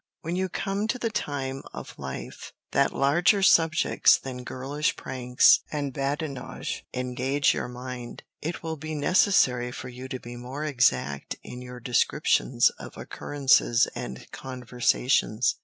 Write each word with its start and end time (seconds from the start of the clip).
When 0.21 0.35
you 0.35 0.49
come 0.49 0.87
to 0.87 0.97
the 0.97 1.11
time 1.11 1.61
of 1.75 1.93
life 1.99 2.53
that 2.71 2.91
larger 2.91 3.43
subjects 3.43 4.17
than 4.17 4.43
girlish 4.43 4.95
pranks 4.95 5.59
and 5.71 5.93
badinage 5.93 6.83
engage 6.91 7.53
your 7.53 7.67
mind, 7.67 8.23
it 8.41 8.63
will 8.63 8.77
be 8.77 8.95
necessary 8.95 9.71
for 9.71 9.89
you 9.89 10.07
to 10.07 10.19
be 10.19 10.35
more 10.37 10.65
exact 10.65 11.35
in 11.43 11.61
your 11.61 11.79
descriptions 11.79 12.71
of 12.79 12.97
occurrences 12.97 13.87
and 13.95 14.25
conversations. 14.31 15.57